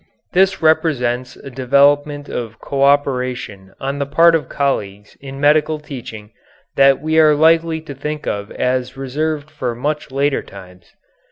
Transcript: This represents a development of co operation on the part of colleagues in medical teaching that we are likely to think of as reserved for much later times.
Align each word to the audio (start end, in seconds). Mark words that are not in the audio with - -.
This 0.33 0.63
represents 0.63 1.35
a 1.35 1.51
development 1.51 2.27
of 2.27 2.59
co 2.59 2.81
operation 2.81 3.75
on 3.79 3.99
the 3.99 4.07
part 4.07 4.33
of 4.33 4.49
colleagues 4.49 5.15
in 5.21 5.39
medical 5.39 5.79
teaching 5.79 6.31
that 6.75 6.99
we 6.99 7.19
are 7.19 7.35
likely 7.35 7.81
to 7.81 7.93
think 7.93 8.25
of 8.25 8.49
as 8.53 8.97
reserved 8.97 9.51
for 9.51 9.75
much 9.75 10.09
later 10.09 10.41
times. 10.41 10.95